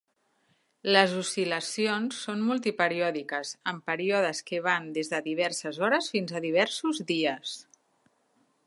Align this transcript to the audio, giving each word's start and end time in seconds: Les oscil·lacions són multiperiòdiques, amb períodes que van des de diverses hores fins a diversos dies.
Les 0.95 1.11
oscil·lacions 1.17 2.21
són 2.29 2.41
multiperiòdiques, 2.47 3.53
amb 3.73 3.85
períodes 3.91 4.43
que 4.49 4.63
van 4.71 4.89
des 4.97 5.13
de 5.15 5.21
diverses 5.29 5.83
hores 5.89 6.11
fins 6.17 6.37
a 6.41 6.45
diversos 6.51 7.05
dies. 7.15 7.57